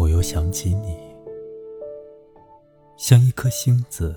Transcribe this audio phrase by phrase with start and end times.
[0.00, 0.98] 我又想起你，
[2.96, 4.16] 像一颗星子，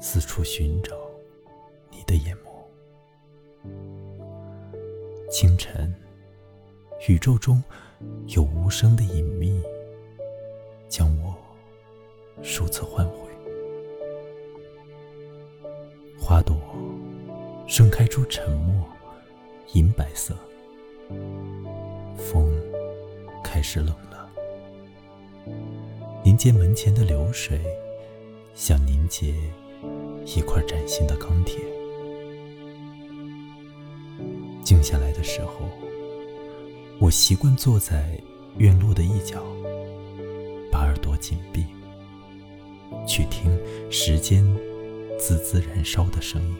[0.00, 0.96] 四处寻找
[1.92, 2.48] 你的眼眸。
[5.30, 5.94] 清晨，
[7.06, 7.62] 宇宙中
[8.26, 9.62] 有无声的隐秘，
[10.88, 11.32] 将我
[12.42, 13.28] 数次唤回。
[16.18, 16.56] 花朵
[17.68, 18.84] 盛开出沉默，
[19.72, 20.34] 银白色。
[22.16, 22.52] 风
[23.44, 23.94] 开始冷，
[26.34, 27.60] 凝结门前的流水，
[28.56, 29.32] 像凝结
[30.26, 31.60] 一块崭新的钢铁。
[34.64, 35.60] 静下来的时候，
[36.98, 38.18] 我习惯坐在
[38.58, 39.44] 院落的一角，
[40.72, 41.64] 把耳朵紧闭，
[43.06, 43.56] 去听
[43.88, 44.44] 时间
[45.16, 46.56] 滋滋燃烧的声音。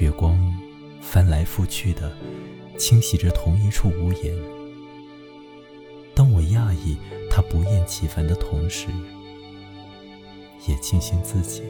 [0.00, 0.36] 月光
[1.00, 2.12] 翻来覆去的。
[2.76, 4.59] 清洗着同一处屋檐。
[6.52, 6.96] 当我讶异
[7.30, 8.88] 他不厌其烦的同时，
[10.66, 11.62] 也庆幸自己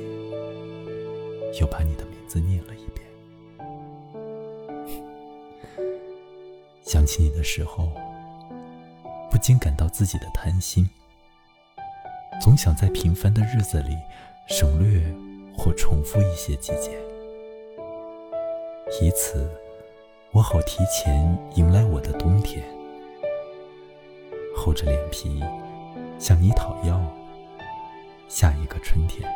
[1.61, 3.06] 又把你的名字念了一遍。
[6.83, 7.89] 想起你的时候，
[9.31, 10.89] 不禁感到自己的贪心，
[12.41, 13.97] 总想在平凡的日子里
[14.48, 15.03] 省略
[15.56, 16.98] 或重复一些季节，
[19.01, 19.48] 以此。
[20.33, 22.64] 我好提前迎来我的冬天，
[24.61, 25.41] 厚着脸皮
[26.19, 27.00] 向你讨要
[28.28, 29.27] 下一个春天。